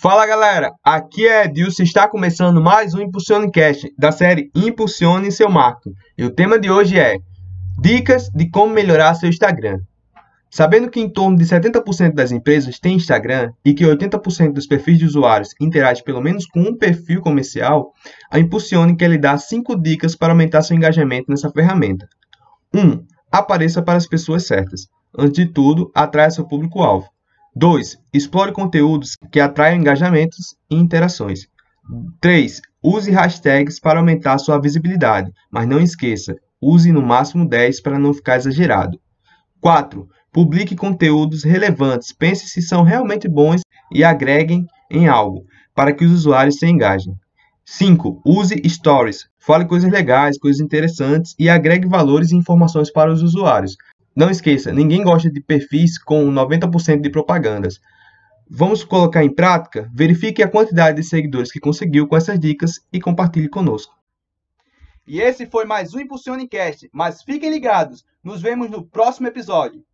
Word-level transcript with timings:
Fala 0.00 0.24
galera, 0.24 0.72
aqui 0.82 1.28
é 1.28 1.44
Edilson 1.44 1.82
e 1.82 1.84
está 1.84 2.08
começando 2.08 2.58
mais 2.58 2.94
um 2.94 3.02
Impulsione 3.02 3.50
Cast 3.50 3.92
da 3.98 4.10
série 4.10 4.50
Impulsione 4.54 5.30
seu 5.30 5.50
marketing. 5.50 5.94
E 6.16 6.24
o 6.24 6.30
tema 6.30 6.58
de 6.58 6.70
hoje 6.70 6.98
é 6.98 7.18
Dicas 7.78 8.30
de 8.34 8.48
como 8.48 8.72
melhorar 8.72 9.12
seu 9.12 9.28
Instagram. 9.28 9.78
Sabendo 10.50 10.88
que 10.90 10.98
em 10.98 11.12
torno 11.12 11.36
de 11.36 11.44
70% 11.44 12.14
das 12.14 12.32
empresas 12.32 12.78
têm 12.78 12.96
Instagram 12.96 13.52
e 13.62 13.74
que 13.74 13.84
80% 13.84 14.54
dos 14.54 14.66
perfis 14.66 14.96
de 14.96 15.04
usuários 15.04 15.50
interagem 15.60 16.02
pelo 16.02 16.22
menos 16.22 16.46
com 16.46 16.60
um 16.60 16.74
perfil 16.74 17.20
comercial, 17.20 17.92
a 18.32 18.38
Impulsione 18.38 18.96
quer 18.96 19.10
lhe 19.10 19.18
dar 19.18 19.36
5 19.36 19.76
dicas 19.76 20.16
para 20.16 20.32
aumentar 20.32 20.62
seu 20.62 20.74
engajamento 20.74 21.26
nessa 21.28 21.50
ferramenta. 21.50 22.08
1. 22.72 22.80
Um, 22.80 23.04
apareça 23.30 23.82
para 23.82 23.98
as 23.98 24.06
pessoas 24.06 24.46
certas. 24.46 24.88
Antes 25.14 25.44
de 25.44 25.52
tudo, 25.52 25.90
atraia 25.94 26.30
seu 26.30 26.48
público-alvo. 26.48 27.06
2. 27.54 27.98
Explore 28.14 28.52
conteúdos 28.52 29.16
que 29.32 29.40
atraiam 29.40 29.80
engajamentos 29.80 30.54
e 30.70 30.76
interações. 30.76 31.48
3. 32.20 32.60
Use 32.82 33.10
hashtags 33.10 33.80
para 33.80 33.98
aumentar 33.98 34.38
sua 34.38 34.60
visibilidade, 34.60 35.32
mas 35.50 35.66
não 35.66 35.80
esqueça, 35.80 36.36
use 36.60 36.92
no 36.92 37.02
máximo 37.02 37.48
10 37.48 37.82
para 37.82 37.98
não 37.98 38.14
ficar 38.14 38.36
exagerado. 38.36 39.00
4. 39.60 40.08
Publique 40.32 40.76
conteúdos 40.76 41.42
relevantes, 41.42 42.12
pense 42.12 42.46
se 42.46 42.62
são 42.62 42.84
realmente 42.84 43.28
bons 43.28 43.62
e 43.92 44.04
agreguem 44.04 44.64
em 44.88 45.08
algo, 45.08 45.44
para 45.74 45.92
que 45.92 46.04
os 46.04 46.12
usuários 46.12 46.56
se 46.56 46.66
engajem. 46.66 47.14
5. 47.64 48.22
Use 48.24 48.60
stories. 48.68 49.28
Fale 49.38 49.64
coisas 49.64 49.90
legais, 49.90 50.38
coisas 50.38 50.60
interessantes 50.60 51.34
e 51.38 51.48
agregue 51.48 51.88
valores 51.88 52.30
e 52.30 52.36
informações 52.36 52.92
para 52.92 53.12
os 53.12 53.22
usuários. 53.22 53.76
Não 54.14 54.30
esqueça, 54.30 54.72
ninguém 54.72 55.04
gosta 55.04 55.30
de 55.30 55.40
perfis 55.40 55.96
com 55.98 56.30
90% 56.30 57.00
de 57.00 57.10
propagandas. 57.10 57.80
Vamos 58.48 58.82
colocar 58.82 59.24
em 59.24 59.32
prática? 59.32 59.88
Verifique 59.94 60.42
a 60.42 60.48
quantidade 60.48 60.96
de 60.96 61.06
seguidores 61.06 61.52
que 61.52 61.60
conseguiu 61.60 62.08
com 62.08 62.16
essas 62.16 62.38
dicas 62.38 62.80
e 62.92 63.00
compartilhe 63.00 63.48
conosco. 63.48 63.94
E 65.06 65.20
esse 65.20 65.46
foi 65.46 65.64
mais 65.64 65.94
um 65.94 66.00
Impulsione 66.00 66.48
Cast, 66.48 66.88
mas 66.92 67.22
fiquem 67.22 67.50
ligados, 67.50 68.04
nos 68.22 68.42
vemos 68.42 68.68
no 68.70 68.84
próximo 68.84 69.28
episódio. 69.28 69.84